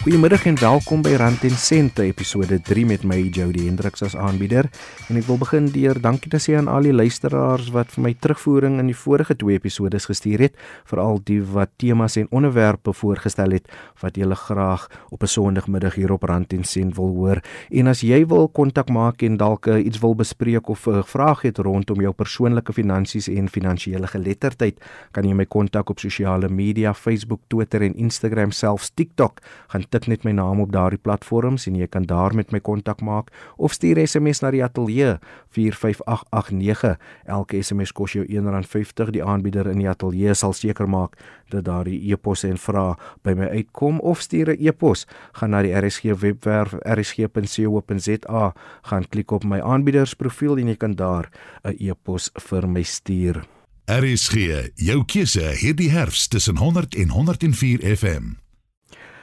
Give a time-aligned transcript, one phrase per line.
[0.00, 4.64] Goeiemiddag en welkom by Rand en Sente episode 3 met my Jody Hendriks as aanbieder.
[5.12, 8.12] En ek wil begin deur dankie te sê aan al die luisteraars wat vir my
[8.16, 10.56] terugvoering in die vorige twee episode gestuur het,
[10.88, 13.68] veral die wat temas en onderwerpe voorgestel het
[14.00, 17.42] wat julle graag op 'n Sondagmiddag hier op Rand en Sent wil hoor.
[17.68, 21.02] En as jy wil kontak maak en dalk uh, iets wil bespreek of 'n uh,
[21.04, 24.80] vraag het rondom jou persoonlike finansies en finansiële geletterdheid,
[25.12, 29.40] kan jy my kontak op sosiale media, Facebook, Twitter en Instagram, selfs TikTok.
[29.68, 33.00] Gaan tik net my naam op daardie platforms en jy kan daar met my kontak
[33.00, 35.18] maak of stuur SMS na die ateljee
[35.56, 36.96] 45889.
[37.26, 39.10] Elke SMS kos jou R1.50.
[39.10, 41.18] Die aanbieder in die ateljee sal seker maak
[41.50, 42.94] dat daardie e-posse en vrae
[43.26, 45.06] by my uitkom of stuur 'n e-pos.
[45.32, 51.30] Gaan na die RSG webwerf rsg.co.za, gaan klik op my aanbiedersprofiel en jy kan daar
[51.64, 53.42] 'n e-pos vir my stuur.
[53.90, 54.34] RSG,
[54.74, 58.49] jou keuse hierdie herfs tussen 100 en 104 FM.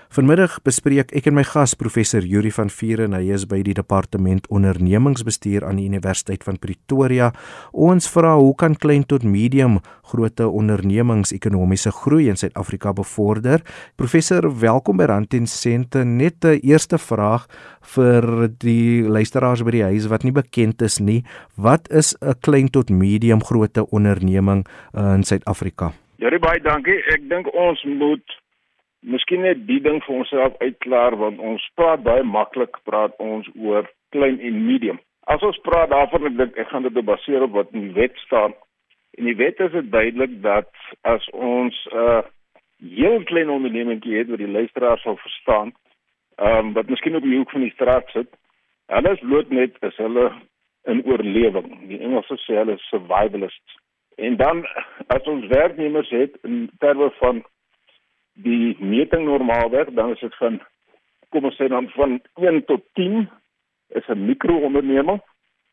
[0.07, 4.45] Vanmiddag bespreek ek en my gas professor Yuri van Vieren, hy is by die departement
[4.55, 7.33] ondernemingsbestuur aan die Universiteit van Pretoria.
[7.75, 13.65] Ons vra hoe kan klein tot medium grootte ondernemings ekonomiese groei in Suid-Afrika bevorder?
[13.99, 16.05] Professor, welkom by Rand en Sente.
[16.05, 17.47] Net 'n eerste vraag
[17.81, 21.23] vir die luisteraars by die huis wat nie bekend is nie.
[21.57, 25.91] Wat is 'n klein tot medium grootte onderneming uh, in Suid-Afrika?
[26.15, 27.03] Ja, baie dankie.
[27.13, 28.46] Ek dink ons moet
[29.07, 33.87] Miskien net die ding vir onsself uitklaar want ons praat baie maklik praat ons oor
[34.15, 34.99] klein en medium.
[35.31, 38.19] As ons praat daarvan ek dink ek gaan dit baseer op wat in die wet
[38.25, 38.55] staan.
[39.17, 40.69] In die wet is dit duidelik dat
[41.13, 42.21] as ons 'n uh,
[42.83, 45.73] heel klein ondernemingkie het wat die luisteraar sal verstaan,
[46.37, 48.29] ehm um, wat miskien op die hoek van die straat sit,
[48.87, 50.31] hulle is bloot net as hulle
[50.83, 51.87] in oorlewing.
[51.87, 53.79] Die Engelse sê hulle survivalists.
[54.15, 54.65] En dan
[55.07, 57.43] as ons werknemers het in terme van
[58.43, 60.59] die meting normaalweg dan is dit van
[61.29, 63.29] kom ons sê dan van 1 tot 10
[63.99, 65.21] is 'n mikroonderneming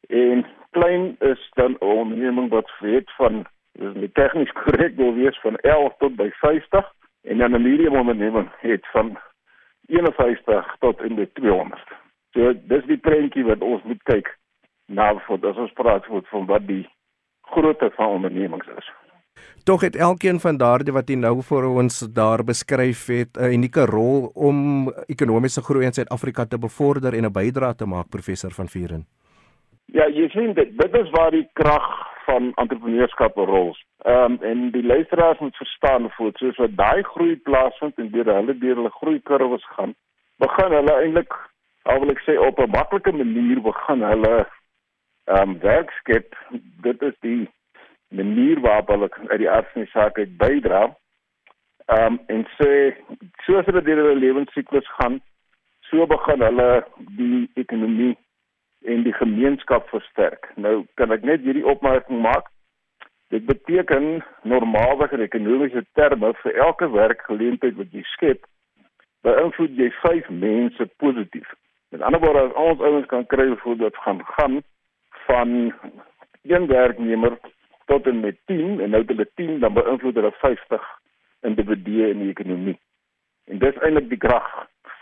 [0.08, 5.38] en klein is dan 'n onderneming wat weet van dis nie tegnies korrek wil wees
[5.41, 6.92] van 11 tot by 50
[7.22, 9.19] en dan 'n medium onderneming het van
[9.86, 11.82] 51 tot in die 200.
[12.32, 14.38] So dis die prentjie wat ons moet kyk
[14.86, 16.88] na vir as ons praat van wat die
[17.41, 18.91] grootte van ondernemings is.
[19.65, 23.87] Tog het elkeen van daardie wat jy nou vir ons daar beskryf het 'n unieke
[23.87, 28.69] rol om ekonomiese groei in Suid-Afrika te bevorder en 'n bydrae te maak, professor van
[28.69, 29.06] Vieren.
[29.87, 31.87] Ja, jy sien dit, dit is waar die krag
[32.25, 33.77] van entrepreneurskap rol.
[34.05, 38.31] Ehm um, en die luisteraars moet verstaan voet soos wat daai groei plaasvind en deur
[38.34, 39.94] hulle deur hulle groei kurwes gaan,
[40.44, 41.32] begin hulle eintlik,
[41.82, 44.34] al wil ek sê op 'n maklike manier begin hulle
[45.25, 46.37] ehm um, werk skep.
[46.82, 47.49] Dit is die
[48.16, 50.82] manier waarop hulle uit die aard van die saak uit bydra.
[51.86, 52.70] Ehm um, en sê
[53.47, 55.20] soos hulle deur hulle lewensiklus gaan,
[55.91, 56.69] so begin hulle
[57.19, 58.14] die ekonomie
[58.84, 60.50] en die gemeenskap versterk.
[60.56, 62.50] Nou kan ek net hierdie opmerking maak.
[63.32, 68.44] Dit beteken normaalweg in ekonomiese terme vir elke werkgeleentheid wat jy skep,
[69.26, 71.48] beïnvloed jy 5 mense positief.
[71.94, 74.60] Met ander woorde, as ons ouens kan kry voordat gaan gaan
[75.26, 75.72] van
[76.42, 77.38] een werknemer
[77.90, 80.88] tot en met 10 en nou hulle 10 dan beïnvloed hulle 50
[81.40, 82.78] individue in die ekonomie.
[83.50, 84.48] En dis eintlik die krag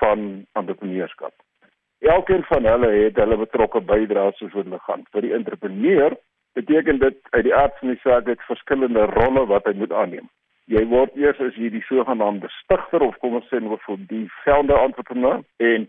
[0.01, 1.35] van entrepreneurskap.
[2.03, 5.05] Elkeen van hulle het hulle betrokke bydraes soos wat hulle gaan.
[5.15, 6.17] Vir die entrepreneur
[6.59, 10.27] beteken dit uit die aard van die saak het verskillende rolle wat hy moet aanneem.
[10.71, 14.25] Jy word eers as jy die sogenaamde stigter of kom ons sê nou vir die
[14.43, 15.87] founder entrepreneur en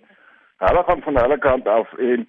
[0.67, 2.27] hulle gaan van hulle kant af en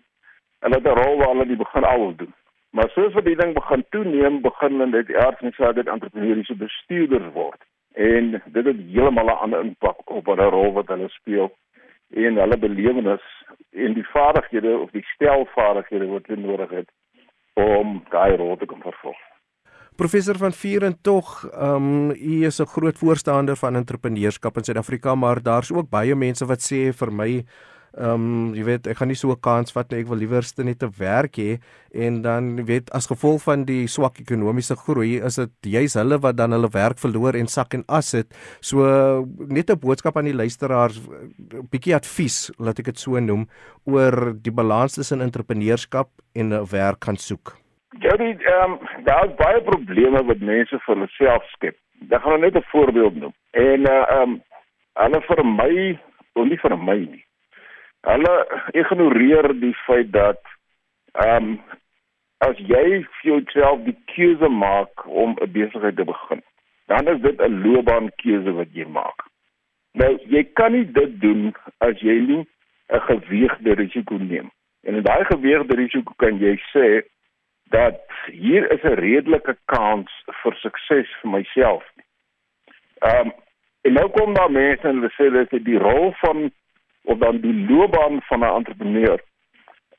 [0.65, 2.33] hulle het 'n rol waar hulle die begin al doen.
[2.75, 6.57] Maar soos wat die ding begin toeneem, begin hulle net eers net sê dat entrepreneursiese
[6.59, 7.61] bestuurders word.
[7.95, 11.53] En dit het heeltemal 'n ander impak op hulle rol wat hulle speel
[12.11, 13.27] en hulle belewenis
[13.71, 16.91] en die vaardighede of die stel vaardighede wat hulle nodig het
[17.55, 19.15] om daai rol te kan vervul.
[19.97, 25.15] Professor van Vieren tog, ehm um, u is 'n groot voorstander van entrepreneurskap in Suid-Afrika,
[25.15, 27.45] maar daar's ook baie mense wat sê vir my
[27.95, 30.01] Ehm um, jy weet ek gaan nie so 'n kans vat nie.
[30.03, 31.59] Ek wil liewerste net 'n werk hê
[31.95, 36.37] en dan weet as gevolg van die swak ekonomiese groei is dit juis hulle wat
[36.37, 38.27] dan hulle werk verloor en sak en as dit.
[38.61, 40.99] So net 'n boodskap aan die luisteraars,
[41.71, 43.47] bietjie advies, laat ek dit so noem,
[43.87, 47.55] oor die balans tussen entrepreneurskap en 'n werk kan soek.
[47.95, 51.77] Die ehm um, daar's baie probleme wat mense vir hulle self skep.
[52.11, 53.35] Ek gaan net 'n voorbeeld noem.
[53.53, 54.43] En uh, ehm um,
[54.95, 56.01] hulle vermy,
[56.35, 57.25] of nie vermy nie
[58.05, 58.35] hulle
[58.73, 60.41] ignoreer die feit dat
[61.13, 61.61] ehm um,
[62.45, 66.43] as jy vir jouself die keuse maak om 'n besigheid te begin,
[66.87, 69.25] dan is dit 'n loopbaankeuse wat jy maak.
[69.93, 72.45] Nou, jy kan nie dit doen as jy nie
[72.89, 74.51] 'n geweegde risiko neem.
[74.83, 77.03] En in daai geweegde risiko kan jy sê
[77.71, 80.11] dat hier is 'n redelike kans
[80.43, 81.85] vir sukses vir myself.
[82.99, 83.33] Ehm um,
[83.83, 86.53] en nou kom daar mense en hulle sê dat die rol van
[87.05, 89.21] of dan die loopbaan van 'n entrepreneur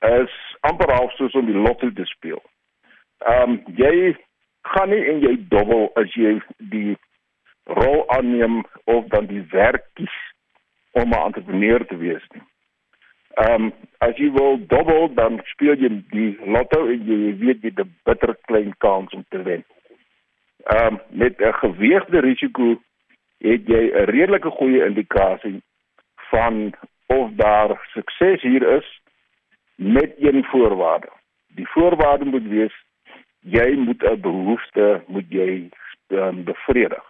[0.00, 2.42] is amper half soos om die lotto te speel.
[3.18, 4.16] Ehm um, jy
[4.62, 6.96] gaan nie en jy dobbel as jy die
[7.64, 10.16] rol aanneem of dan die werk kies
[10.92, 12.42] om 'n entrepreneur te wees nie.
[13.34, 17.72] Ehm um, as jy wil dobbel dan speel jy die lotto en jy weet jy
[17.72, 19.64] het 'n bitter klein kans om te wen.
[20.64, 22.76] Ehm um, met 'n geweegde risiko
[23.38, 25.62] het jy 'n redelike goeie indikasie
[26.30, 26.74] van
[27.06, 29.00] of daar sukses hier is
[29.74, 31.08] met een voorwaarde.
[31.46, 32.84] Die voorwaarde moet wees
[33.40, 35.70] jy moet 'n behoefte moet jy
[36.08, 37.04] um, bevredig.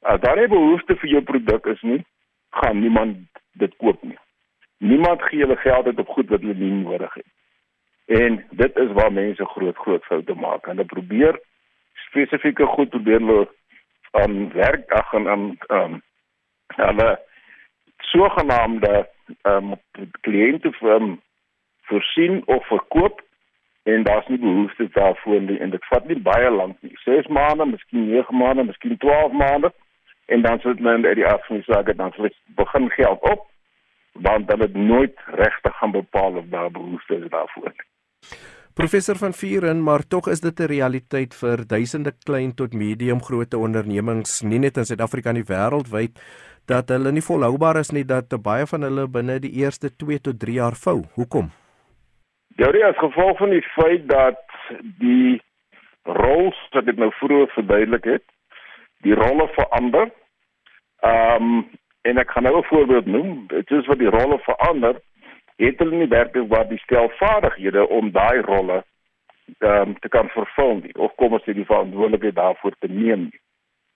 [0.00, 2.04] As daar 'n behoefte vir jou produk is nie,
[2.50, 3.16] gaan niemand
[3.52, 4.18] dit koop nie.
[4.78, 7.26] Niemand gee hulle geld uit op goed wat hulle nie nodig het.
[8.06, 10.66] En dit is waar mense groot groot foute maak.
[10.66, 11.40] Hulle probeer
[11.92, 13.48] spesifieke goed probeer hulle
[14.10, 16.02] aan werk ag en aan ehm um,
[16.66, 17.20] hulle
[17.96, 19.08] sogenaamde
[19.42, 21.20] ehm um, kliënte um,
[21.82, 23.22] voorsien of verkoop
[23.82, 26.96] en daar's nie behoefte daarvoor nie en dit vat nie baie lank nie.
[27.04, 29.72] 6 maande, miskien 9 maande, miskien 12 maande
[30.26, 33.46] en dan sit men uit die afspraak dan sal begin geld op
[34.12, 37.72] want dan het nooit regtig gaan bepaal of daar behoefte is daarvoor.
[38.74, 43.58] Professor van Vieren, maar tog is dit 'n realiteit vir duisende klein tot medium grootte
[43.58, 46.20] ondernemings, nie net in Suid-Afrika nie, wêreldwyd,
[46.66, 50.40] dat hulle nie volhoubaar is nie dat baie van hulle binne die eerste 2 tot
[50.40, 51.02] 3 jaar vou.
[51.14, 51.50] Hoekom?
[52.56, 54.40] Ja, dit is gevolg van die feit dat
[54.98, 55.42] die
[56.02, 58.24] roles wat dit nou vroeër verduidelik het,
[59.02, 60.10] die rolle verander.
[61.00, 61.66] Ehm um,
[62.06, 63.46] en ek gaan nou 'n voorbeeld noem.
[63.46, 65.00] Dit is wat die rolle verander.
[65.56, 68.84] Het hulle nie werklik waar die stelvaardighede om daai rolle
[69.58, 73.30] ehm um, te kan vervul nie of kom ons sê die verantwoordelikheid daarvoor te neem.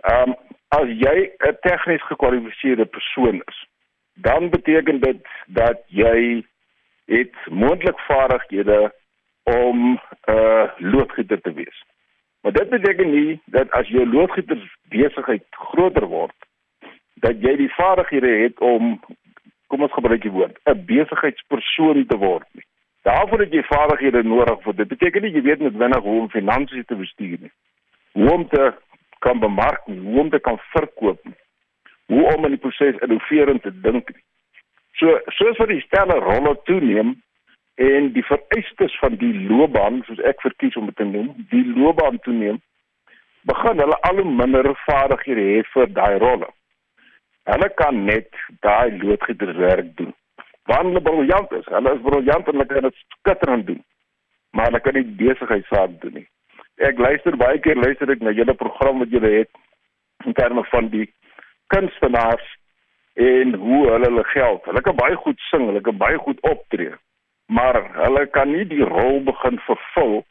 [0.01, 0.35] Ehm um,
[0.79, 3.59] as jy 'n tegnies gekwalifiseerde persoon is,
[4.15, 6.45] dan beteken dit dat jy
[7.05, 8.93] het moontlik vaardighede
[9.43, 10.01] om 'n
[10.31, 11.85] uh, loodgieter te wees.
[12.41, 16.37] Maar dit beteken nie dat as jou loodgieter besigheid groter word,
[17.15, 19.01] dat jy die vaardighede het om
[19.67, 22.65] kom ons gebruik die woord 'n besigheidspersoon te word nie.
[23.03, 24.89] Daarvoor het jy vaardighede nodig vir dit.
[24.89, 27.53] Beteken nie jy weet net wanneer hoe om finansies te bestuur nie.
[28.13, 28.75] Hoe om te
[29.25, 31.39] kan bemark, nie, hoe om te kan verkoop, nie,
[32.13, 34.13] hoe om in die proses innoverend te dink.
[34.15, 34.25] Nie.
[35.01, 37.15] So soos vir die stelle rolle toeneem
[37.81, 42.19] en die vereistes van die loopbaan, soos ek verkies om dit te noem, die loopbaan
[42.27, 42.59] toeneem,
[43.49, 46.51] begin hulle al hoe minder vaardighede hê vir daai rolle.
[47.49, 48.29] Hulle kan net
[48.67, 50.13] daai loodgieterswerk doen.
[50.69, 51.71] Want hulle briljant is.
[51.73, 53.81] Hulle is briljant en hulle kan dit skitterend doen.
[54.53, 56.29] Maar hulle kan nie besigheidsaak doen nie.
[56.81, 59.51] Ek luister baie keer luister ek na julle program wat julle het
[60.25, 61.07] in terme van die
[61.73, 62.47] kunstenaars
[63.21, 64.65] en hoe hulle hulle geld.
[64.65, 66.95] Hulle kan baie goed sing, hulle kan baie goed optree.
[67.53, 70.23] Maar hulle kan nie die rol begin vervul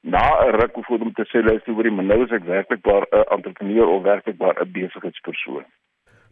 [0.00, 3.24] na 'n ruk voor om te sê luister oor die nou is ek werklik 'n
[3.36, 5.64] entrepreneur of werklik 'n besigheidspersoon.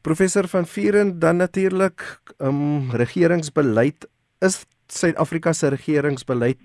[0.03, 2.01] Professor van Vieren dan natuurlik
[2.39, 4.09] um regeringsbeleid
[4.41, 6.59] is Suid-Afrika se regeringsbeleid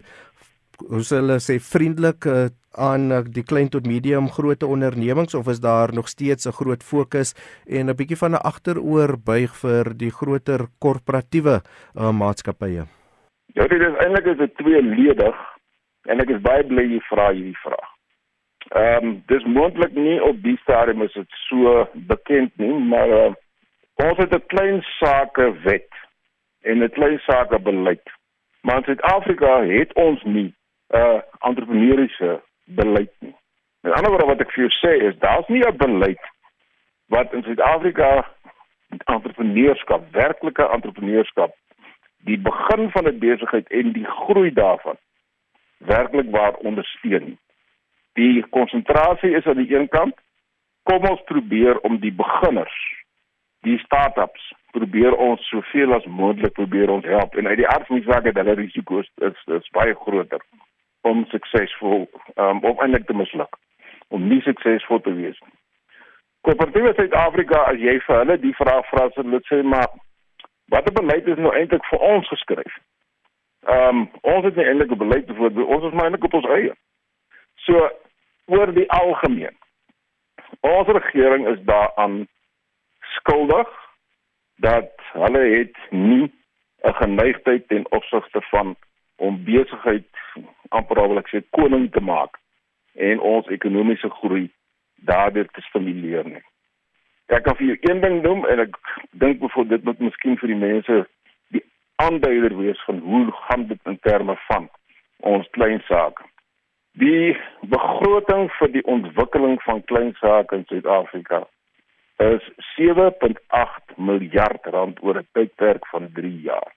[0.81, 5.61] hoe hulle sê vriendelik uh, aan uh, die klein tot medium groot ondernemings of is
[5.61, 7.33] daar nog steeds 'n groot fokus
[7.67, 11.61] en 'n bietjie van 'n agteroor buig vir die groter korporatiewe
[11.95, 12.85] uh, maatskappye?
[13.53, 15.35] Ja, dit is eintlik is dit tweeledig
[16.05, 17.89] en ek is baie bly jy vra hierdie vraag.
[18.71, 23.33] Ehm um, dis moontlik nie op die stadium is dit so bekend nie, maar uh,
[23.95, 25.91] ons het 'n klein sake wet
[26.61, 28.07] en 'n klein sake beleid.
[28.61, 30.53] Maar in Suid-Afrika het ons nie
[30.89, 33.35] uh, entrepreneursiese beleid nie.
[33.83, 36.23] En anderswoorde wat ek vir jou sê is daar's nie 'n beleid
[37.07, 38.27] wat in Suid-Afrika
[39.05, 41.51] entrepreneurskap, werklike entrepreneurskap,
[42.17, 44.97] die begin van 'n besigheid en die groei daarvan
[45.77, 47.37] werklik waar ondersteun.
[48.13, 50.15] Die konsentrasie is aan die een kant
[50.83, 52.75] kom ons probeer om die beginners,
[53.59, 57.95] die start-ups, probeer ons soveel as moontlik probeer ons help en uit die aard van
[57.95, 60.41] die saak dat hulle risiko's is, is baie groter
[61.09, 63.59] om suksesvol um, of eintlik te misluk
[64.13, 65.55] om nie suksesvol te wees nie.
[66.43, 69.89] Koöperatiewe Suid-Afrika as jy vir hulle die vraag vra sal hulle sê maar
[70.73, 72.79] watter beleid is nou eintlik vir ons geskryf?
[73.67, 76.49] Ehm um, ons het nie eintlik 'n beleid voor ons is maar eintlik op ons
[76.57, 76.73] eie.
[77.65, 77.89] So
[78.45, 79.55] oor die algemeen.
[80.59, 82.27] Ons regering is daaraan
[83.17, 83.69] skuldig
[84.55, 86.31] dat hulle het nie
[86.83, 88.75] 'n geneigtheid ten opsigte van
[89.15, 90.07] om besigheid
[90.79, 92.39] amper al wil ek sê koning te maak
[93.09, 94.47] en ons ekonomiese groei
[95.09, 96.43] daardeur te stimuleer nie.
[97.33, 98.77] Ek kan vir jou een ding noem en ek
[99.23, 100.99] dink bevoor dit moet miskien vir die mense
[101.55, 101.63] die
[102.03, 104.69] aanduider wees van hoe gaan dit in terme van
[105.33, 106.25] ons klein sake.
[106.99, 107.33] Die
[107.71, 111.41] begroting vir die ontwikkeling van klein sake in Suid-Afrika
[112.21, 116.71] is 7.8 miljard rand oor 'n tydperk van 3 jaar.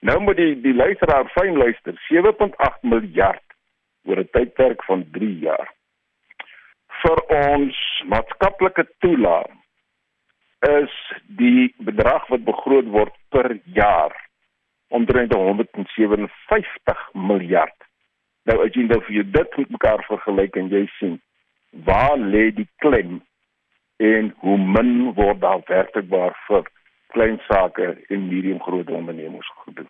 [0.00, 3.44] Nou moet die die luisteraar fyn luister, 7.8 miljard
[4.08, 5.68] oor 'n tydperk van 3 jaar.
[7.02, 9.52] Vir ons maatskaplike toelaat
[10.68, 10.94] is
[11.40, 14.16] die bedrag wat begroot word per jaar
[14.88, 17.76] omtrent 157 miljard.
[18.44, 21.20] Nou as jy nou vir jou dit met mekaar vergelyk en jy sien
[21.86, 23.20] waar lê die klem
[23.96, 26.64] en hoe min word daar werklikbaar vir
[27.14, 29.88] klein sake en medium groot ondernemings gedoen.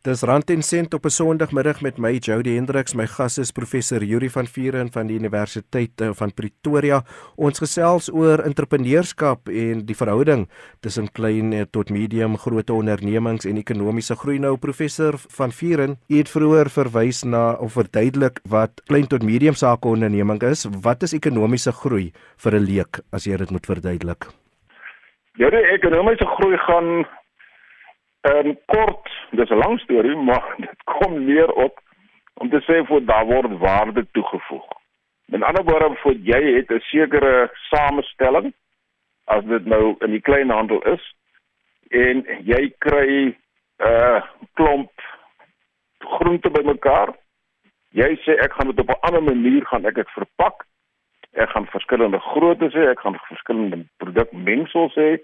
[0.00, 2.94] Dis Rand en Sent op 'n Sondagmiddag met my Jody Hendriks.
[2.94, 7.04] My gas is professor Yuri van Vuren van die Universiteit eh, van Pretoria.
[7.36, 10.48] Ons gesels oor entrepreneurskap en die verhouding
[10.80, 14.38] tussen klein eh, tot medium groot ondernemings en ekonomiese groei.
[14.38, 19.54] Nou professor van Vuren, u het vroeër verwys na of verduidelik wat klein tot medium
[19.54, 20.66] sake onderneming is.
[20.80, 24.32] Wat is ekonomiese groei vir 'n leek as jy dit moet verduidelik?
[25.40, 27.06] Ja, die ekonomiese groei gaan
[28.20, 31.80] Ehm kort, dis 'n lang storie, maar dit kom neer op
[32.34, 34.66] om te sê voor daar word waarde toegevoeg.
[35.26, 38.52] In ander woorde, voor jy het 'n sekere samestelling
[39.24, 41.14] as dit nou in die kleinhandel is
[41.88, 43.36] en jy kry 'n
[43.78, 44.92] uh, klomp
[45.98, 47.16] groente bymekaar.
[47.88, 50.64] Jy sê ek gaan dit op 'n ander manier gaan ek dit verpak.
[51.32, 55.18] Ek gaan verskillende groottes hê, ek gaan verskillende produkmengsels hê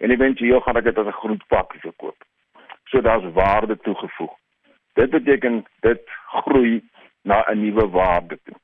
[0.00, 2.16] en eventueel gaan ek dit as 'n groentpakkie verkoop
[2.90, 4.34] so daar's waarde toegevoeg.
[4.92, 6.82] Dit beteken dit groei
[7.22, 8.56] na 'n nuwe waarde toe.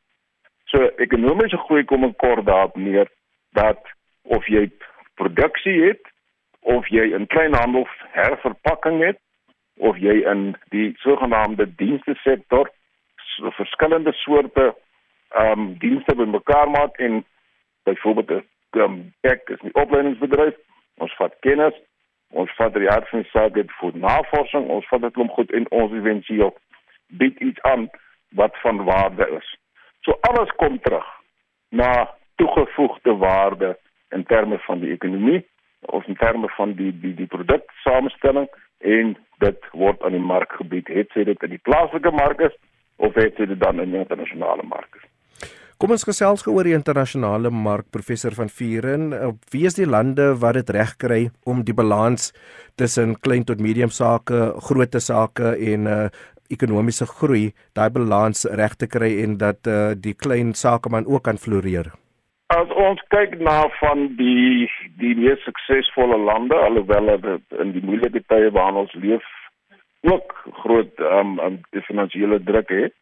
[0.64, 3.10] So ekonomiese groei kom in kort daarop neer
[3.50, 3.80] dat
[4.22, 4.70] of jy
[5.14, 6.12] produksie het
[6.60, 9.18] of jy in kleinhandel herverpakking het
[9.76, 12.70] of jy in die sogenaamde dienste sektor
[13.16, 14.74] so verskillende soorte
[15.36, 17.24] ehm um, dienste bymekaar maak en
[17.84, 20.56] byvoorbeeld 'n um, ek is 'n opleidingsbedryf
[20.96, 21.76] ons vat kennis
[22.30, 25.52] ons vat die hart van die saak dit vir navorsing, ons vat dit om goed
[25.54, 26.54] en ons eventueel
[27.20, 27.88] bied iets aan
[28.38, 29.48] wat van waarde is.
[30.04, 31.06] So alles kom terug
[31.70, 33.76] na toegevoegde waarde
[34.14, 35.44] in terme van die ekonomie
[35.80, 40.88] of in terme van die die die produksamestelling en dit word aan die mark gebied.
[40.88, 42.56] Het sy dit in die plaaslike mark is
[42.96, 45.06] of het sy dit dan in die internasionale mark is?
[45.76, 49.10] Kom ons gesels gou oor die internasionale mark professor van Vuren.
[49.52, 52.30] Wie is die lande wat dit reg kry om die balans
[52.80, 56.06] tussen klein tot medium sake, groot sake en uh
[56.46, 61.36] ekonomiese groei, daai balans reg te kry en dat uh die klein sakeman ook kan
[61.36, 61.90] floreer?
[62.56, 64.70] As ons kyk na van die
[65.02, 69.28] die mees suksesvolle lande, alhoewel dit in die moeilike tye waarin ons leef
[70.08, 72.96] ook groot um, um finansiële druk het,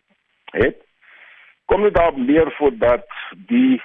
[0.58, 0.82] het
[1.64, 3.06] kom dit daarop neer voor dat
[3.46, 3.82] die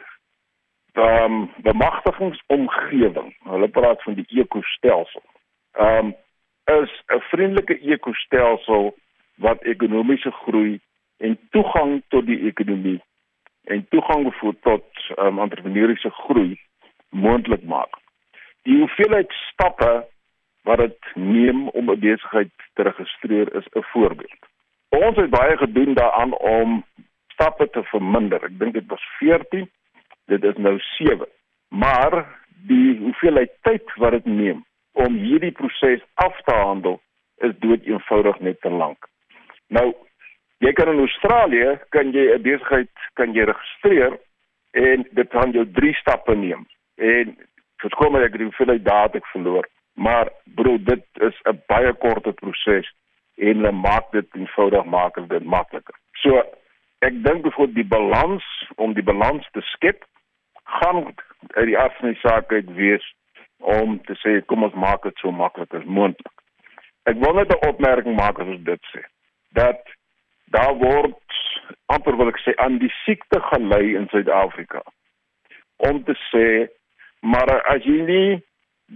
[0.94, 5.24] ehm um, bemagtigingsomgewing, hulle praat van die ekostelsel.
[5.72, 6.16] Ehm um,
[6.82, 8.96] is 'n vriendelike ekostelsel
[9.36, 10.80] wat ekonomiese groei
[11.18, 13.02] en toegang tot die ekonomie
[13.64, 16.60] en toegang bevoer tot ehm um, entrepreneursiese groei
[17.10, 17.94] moontlik maak.
[18.62, 20.08] Die hoeveelheid stappe
[20.64, 24.42] wat dit neem om 'n besigheid te registreer is 'n voorbeeld.
[24.90, 26.86] Ons het baie gedoen daaraan om
[27.40, 28.44] stappe te verminder.
[28.44, 29.68] Ek dink dit was 14.
[30.28, 31.28] Dit is nou 7.
[31.72, 32.26] Maar
[32.68, 34.66] die hoeveelheid tyd wat dit neem
[35.00, 37.00] om hierdie proses af te handel
[37.46, 39.08] is dood eenvoudig net te lank.
[39.72, 39.94] Nou,
[40.60, 44.20] jy kan in Australië kan jy 'n besigheid kan jy registreer
[44.72, 46.68] en dit gaan jou 3 stappe neem.
[46.98, 47.38] En
[47.78, 49.66] verskom my ek het hoeveelheid dae ek verloor,
[49.96, 52.92] maar bro, dit is 'n baie korte proses
[53.38, 55.96] en hulle maak dit eenvoudig maak dit makliker.
[56.12, 56.44] So
[57.06, 60.04] ek dink bevoor die balans om die balans te skep
[60.80, 61.06] gaan
[61.56, 63.06] uit die af van die saak uit wees
[63.58, 66.36] om te sê kom ons maak dit so maklik as moontlik.
[67.10, 69.04] Ek wil net 'n opmerking maak as ons dit sê
[69.52, 69.82] dat
[70.52, 71.18] daar word
[71.86, 74.82] amper wil ek sê aan die siekte gelei in Suid-Afrika
[75.90, 76.48] om te sê
[77.22, 78.42] maar as jy nie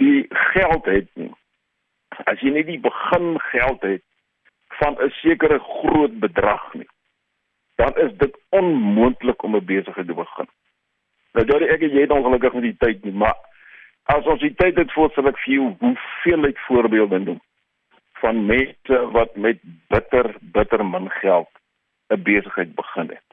[0.04, 1.34] die geld het nie
[2.30, 4.04] as jy nie die begin geld het
[4.80, 6.90] van 'n sekere groot bedrag nie
[7.84, 10.48] dan is dit onmoontlik om 'n besigheid te begin.
[11.34, 13.36] Nou jy ek jy het ongelukkig met die tyd nie, maar
[14.12, 17.40] As ons die tyd het voorstel ek vir jou hoeveelheid voorbeelde noem
[18.20, 19.62] van mense wat met
[19.92, 21.50] bitter bitter min geld
[22.12, 23.28] 'n besigheid begin het.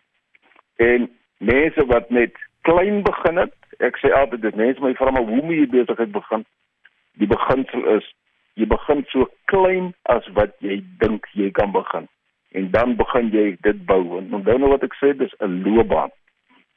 [0.76, 5.26] En mense wat net klein begin het, ek sê altyd dit mense my vra maar
[5.26, 6.44] hoe moet jy besigheid begin?
[7.18, 8.14] Die beginsel is
[8.54, 12.08] jy begin so klein as wat jy dink jy kan begin.
[12.52, 14.18] En dan begin jy dit bou.
[14.18, 16.10] En onthou nou wat ek sê, dis 'n loopbaan.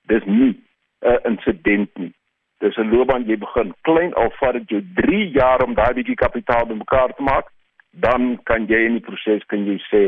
[0.08, 0.54] Dis nie
[1.02, 2.14] 'n insident nie.
[2.60, 6.16] Dis 'n loopbaan jy begin klein al vat dit jou 3 jaar om daai bietjie
[6.16, 7.52] kapitaal bymekaar te maak
[7.94, 10.04] dan kan jy in die proses kan jy sê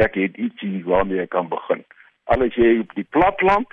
[0.00, 1.84] ek het ietsie waarmee ek kan begin.
[2.32, 3.68] Al is jy op die platland,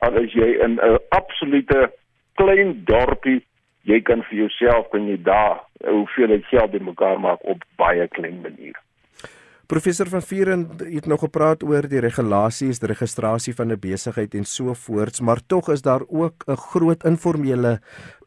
[0.00, 1.90] al is jy in 'n absolute
[2.40, 3.42] klein dorpie,
[3.84, 8.80] jy kan vir jouself kan jy daar hoeveel geld bymekaar maak op baie klein maniere.
[9.70, 14.44] Professor van Vieren het nog gepraat oor die regulasies, die registrasie van 'n besigheid en
[14.44, 17.78] so voorts, maar tog is daar ook 'n groot informele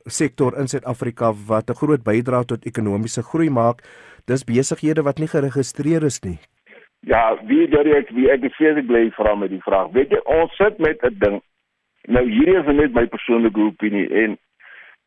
[0.05, 3.77] sektor in Suid-Afrika wat 'n groot bydrae tot ekonomiese groei maak
[4.25, 6.39] dis besighede wat nie geregistreer is nie.
[6.99, 9.91] Ja, wie direk wie ek gesê ek bly vra met die vraag.
[9.91, 11.41] Weet jy, ons sit met 'n ding.
[12.07, 14.37] Nou hierdie is net my persoonlike opinie en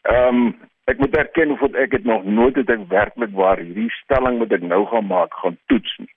[0.03, 4.39] ehm um, ek moet erken of ek het nog nooit ek werklik waar hierdie stelling
[4.39, 6.13] wat ek nou gaan maak gaan toets nie.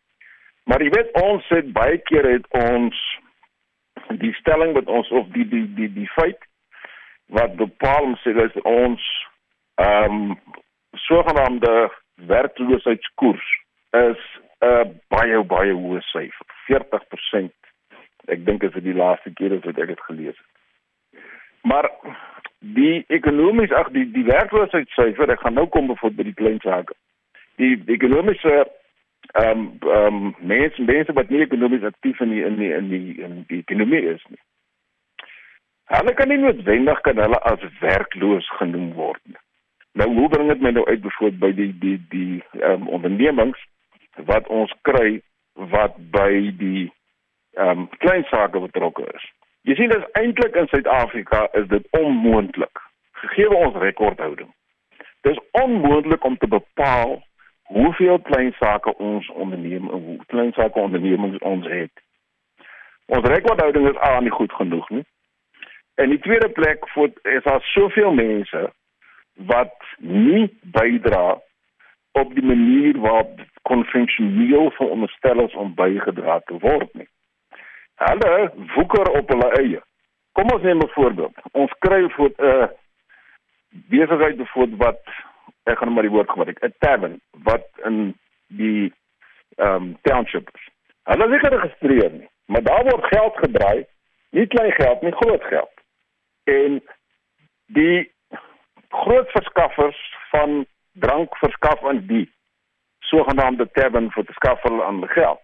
[0.69, 2.97] Maar jy weet ons het baie keer het ons
[4.21, 6.45] die stelling wat ons of die die die die feit
[7.33, 9.07] wat bepaal ons sê dat ons
[9.81, 10.37] ehm um,
[11.07, 11.73] sogenaamde
[12.29, 13.49] werkloosheidskoers
[13.97, 14.21] is
[14.61, 17.53] 'n uh, baie baie hoë syfer, 40%.
[18.27, 21.21] Ek dink dit die laaste keer is wat ek dit gelees het.
[21.61, 21.89] Maar
[22.59, 26.93] die ekonomies ag die die werkloosheidssyfer, ek gaan nou kom voor by die klein sake.
[27.55, 28.67] Die, die ekonomiese
[29.33, 32.89] ehm um, ehm um, mense mense wat nie ekonomies aktief in die, in die, in
[32.89, 34.41] die in die ekonomie is nie.
[35.89, 39.41] Hulle kan nie noodwendig kan hulle as werkloos genoem word nie.
[39.91, 43.59] Nou hoe bring dit my nou uit bijvoorbeeld by die die die ehm um, ondernemings
[44.31, 45.21] wat ons kry
[45.53, 46.87] wat by die
[47.57, 49.25] ehm um, klein sake betrokke is.
[49.67, 52.85] Jy sien dis eintlik in Suid-Afrika is dit onmoontlik
[53.21, 54.53] gegee ons rekordhouding.
[55.27, 57.19] Dis onmoontlik om te bepaal
[57.69, 61.91] hoeveel klein sake ons onderneem en hoe klein sake ondernemings ons het.
[63.05, 65.05] Ons rekordhouding is aan nie goed genoeg nie.
[66.01, 68.71] En die tweede plek voor is daar soveel mense
[69.33, 71.41] wat nie bydra
[72.11, 77.07] op die manier waarop konvensioneel veronderstel is om bygedra te word nie.
[77.95, 79.81] Hulle woeker op hulle eie.
[80.31, 81.35] Kom ons neem 'n voorbeeld.
[81.51, 82.67] Ons kry voor 'n uh,
[83.69, 85.01] besigheid bijvoorbeeld wat
[85.71, 88.15] ek gaan maar die woord gebruik, 'n tavern wat in
[88.47, 88.93] die
[89.57, 90.67] ehm um, township is.
[91.03, 93.85] Hulle is nie geregistreer nie, maar daar word geld gedraai,
[94.29, 95.73] nie klein geld nie, groot geld.
[96.43, 96.81] En
[97.65, 98.11] die
[98.89, 99.99] groot verskaffers
[100.31, 102.27] van drank verskaf aan die
[102.99, 104.25] sogenaamde tavern vir
[104.61, 105.41] hulle aan geld.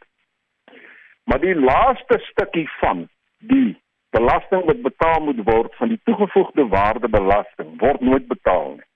[1.23, 3.07] Maar die laaste stukkie van
[3.37, 8.87] die belasting wat betaal moet word van die toegevoegde waarde belasting word nooit betaal nie.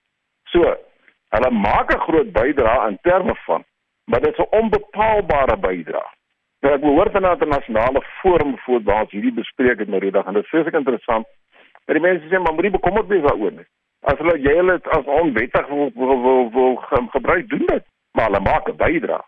[0.53, 0.75] So,
[1.35, 3.63] hulle maak 'n groot bydrae in terme van,
[4.05, 6.09] maar dit is 'n onbepaalbare bydrae.
[6.61, 10.11] Nou ek behoort aan 'n internasionale forum voor waar ons hierdie bespreek het nou die
[10.11, 11.27] dag en dit is baie interessant.
[11.85, 13.67] Maar die mense sê maar moenie bekommerd wees daaroor nie.
[14.01, 16.75] As hulle jy hulle as onwettig wil wil wil, wil
[17.15, 17.83] gebruik doen dit.
[18.11, 19.23] Maar hulle maak 'n bydrae.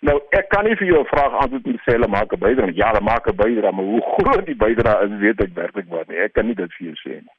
[0.00, 2.74] Nou ek kan nie vir jou 'n vraag antwoord en sê hulle maak 'n bydrae
[2.74, 6.04] ja hulle maak 'n bydrae maar hoe groot die bydrae is weet ek werklik maar
[6.08, 6.16] nie.
[6.16, 7.36] Ek kan nie dit vir jou sê nie.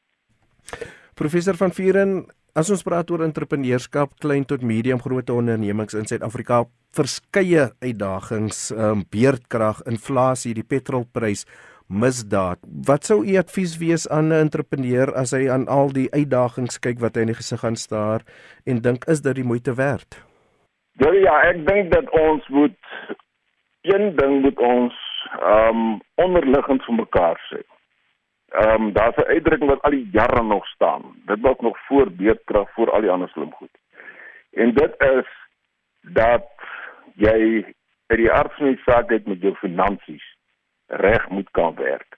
[1.15, 6.65] Professor van Vieren As ons praat oor entrepreneurskap, klein tot medium grootte ondernemings in Suid-Afrika,
[6.91, 11.45] verskeie uitdagings, ehm um, beerdkrag, inflasie, die petrolprys,
[11.87, 12.59] misdaad.
[12.87, 16.99] Wat sou u advies wees aan 'n entrepreneur as hy aan al die uitdagings kyk
[16.99, 18.21] wat hy in die gesig gaan staar
[18.65, 20.19] en dink is dit die moeite werd?
[20.99, 22.79] Ja, ek dink dat ons moet
[23.81, 24.95] een ding moet ons
[25.39, 27.63] ehm um, onderliggend vir mekaar sê.
[28.51, 31.01] Ehm um, daar's 'n uitdrukking wat al die jare nog staan.
[31.25, 33.77] Dit was nog voor beerdkrag, voor al die ander slim goed.
[34.51, 35.27] En dit is
[36.01, 36.47] dat
[37.15, 37.65] jy
[38.07, 40.37] uit die aard van die saak het met jou finansies
[40.85, 42.17] reg moet kan werk.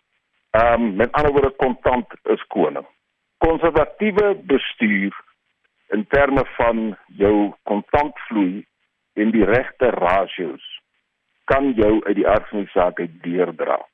[0.49, 2.85] Ehm um, met ander woorde kontant is koning.
[3.37, 5.21] Konservatiewe bestuur
[5.87, 8.65] in terme van jou kontantvloei
[9.13, 10.81] en die regte ratios
[11.43, 13.85] kan jou uit die aard van die saak uit deurdra.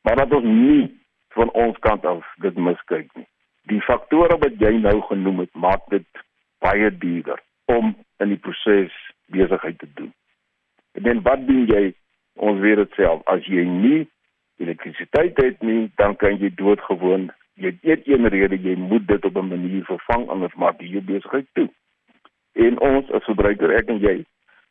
[0.00, 1.01] Maar dat ons nie
[1.34, 3.26] van ons kant af dit miskyk nie.
[3.70, 6.06] Die faktore wat jy nou genoem het, maak dit
[6.58, 8.94] baie duurder om in die proses
[9.32, 10.12] besigheid te doen.
[10.92, 11.92] En dan wat doen jy?
[12.34, 14.08] Ons weet dit self, as jy nie
[14.62, 19.36] elektrisiteit het nie, dan kan jy doodgewoon jy het een rede jy moet dit op
[19.36, 21.68] 'n manier vervang anders maak jy jou besigheid toe.
[22.52, 24.24] En ons as verbruiker ek en jy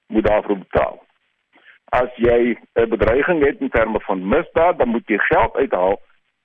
[0.08, 1.06] moet daarvoor betaal.
[1.90, 6.02] As jy 'n bedreiging het in terme van misdaad, dan moet jy geld uithaal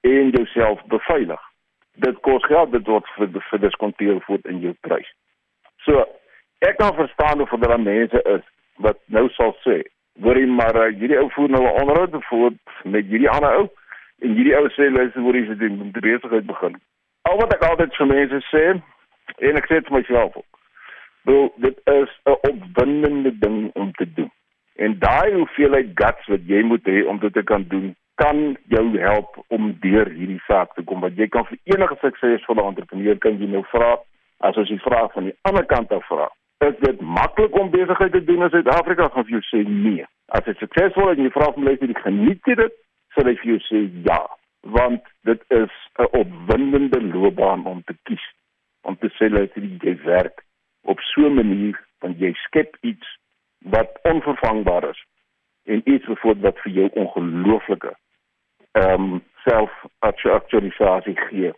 [0.07, 1.43] en jouself beveilig.
[2.05, 3.09] Dit kos geld, dit word
[3.51, 5.09] verdiskonteer voort in jou prys.
[5.87, 6.05] So,
[6.67, 8.45] ek kan verstaan hoe vir daai mense is
[8.85, 9.81] wat nou sal sê,
[10.25, 13.67] hoorie maar uh, hierdie ou voer nou 'n onderhoud voort met hierdie ander ou
[14.25, 16.77] en hierdie ou sê luister hoorie se ding moet besigheid begin.
[17.23, 18.65] Al wat ek altyd vir mense sê
[19.49, 20.53] en ek sê dit myself ook.
[21.29, 24.31] Wel dit is 'n opwindende ding om te doen.
[24.77, 28.87] En daai hoeveelheid guts wat jy moet hê om dit te kan doen, kan jou
[28.99, 31.01] help om deur hierdie saak te kom.
[31.05, 33.97] Want jy kan vir enige suksesvolle entrepreneur kan jy nou vra
[34.45, 38.13] as as jy vra van die ander kant af vra is dit maklik om besigheid
[38.13, 40.05] te doen in Suid-Afrika of jy sê nee.
[40.33, 42.79] As dit suksesvol is en jy vra van mense die geniet jy dit,
[43.15, 44.23] sal ek vir jou sê ja,
[44.77, 48.25] want dit is 'n opwindende loopbaan om te kies
[48.89, 50.43] om te sê dat jy werk
[50.85, 53.07] op so 'n manier dat jy skep iets
[53.75, 55.05] wat onvervangbaar is
[55.65, 57.93] en iets wat vir jou ongelooflike
[58.77, 61.53] ehm um, self-actualisasie gee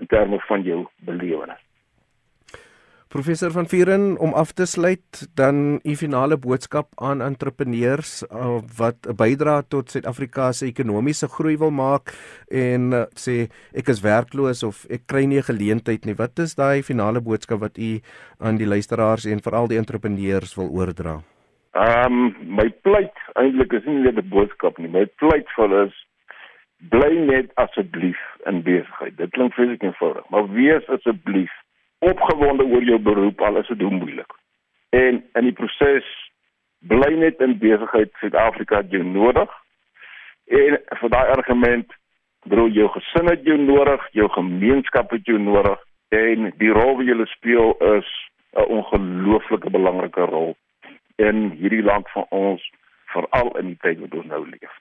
[0.00, 1.62] in terme van jou belewenis.
[3.08, 9.06] Professor van Vieren om af te sluit dan u finale boodskap aan entrepreneurs uh, wat
[9.06, 12.12] 'n bydrae tot Suid-Afrika se ekonomiese groei wil maak
[12.50, 16.18] en uh, sê ek is werkloos of ek kry nie 'n geleentheid nie.
[16.18, 18.00] Wat is daai finale boodskap wat u
[18.38, 21.22] aan die luisteraars en veral die entrepreneurs wil oordra?
[21.72, 24.88] Ehm um, my pleit eintlik is nie net 'n boodskap nie.
[24.88, 25.96] My pleit vir hulle is
[26.78, 29.16] bly net asseblief in besigheid.
[29.16, 31.52] Dit klink vreeslik eenvoudig, maar wees asseblief
[31.98, 34.32] opgewonde oor jou beroep al is dit moeilik.
[34.90, 36.06] En in die proses
[36.78, 39.50] bly net in besigheid Suid-Afrika jy nodig.
[40.46, 41.96] En vir daai argument
[42.46, 45.80] bro jou gesin het jou nodig, jou gemeenskap het jou nodig
[46.14, 48.08] en die rol wat jy speel is
[48.54, 50.56] 'n ongelooflike belangrike rol
[51.16, 52.62] in hierdie land van ons
[53.12, 54.74] veral in die tyd wat ons nou leef.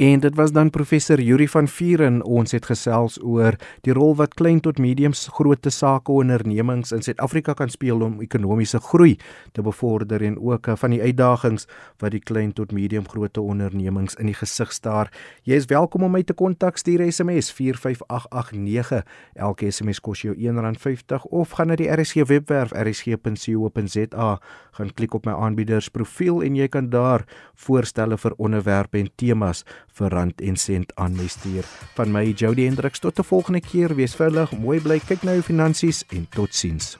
[0.00, 4.32] En dit was dan professor Yuri van Vieren ons het gesels oor die rol wat
[4.34, 9.18] klein tot mediums groot sake ondernemings in Suid-Afrika kan speel om ekonomiese groei
[9.52, 11.68] te bevorder en ook eh, van die uitdagings
[12.00, 15.12] wat die klein tot medium groot ondernemings in die gesig staar.
[15.44, 19.04] Jy is welkom om my te kontak stuur SMS 45889.
[19.36, 24.32] Elke SMS kos jou R1.50 of gaan na die RSG webwerf rsg.co.za
[24.80, 27.28] gaan klik op my aanbieders profiel en jy kan daar
[27.68, 31.64] voorstelle vir onderwerpe en temas vir rand en sent aan my stuur.
[31.94, 33.94] Van my Jody Hendriks tot 'n volgende keer.
[33.94, 36.96] Wees veilig, mooi bly, kyk na jou finansies en totsiens.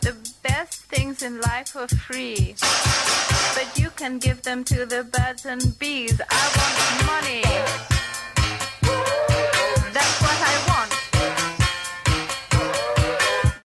[0.00, 2.54] The best things in life are free.
[3.54, 6.20] But you can give them to the birds and bees.
[6.20, 7.42] I want money.